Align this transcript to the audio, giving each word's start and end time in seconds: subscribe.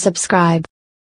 subscribe. 0.00 0.69